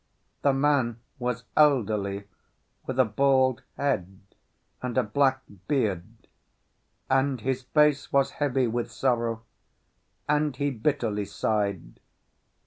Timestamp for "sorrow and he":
8.91-10.71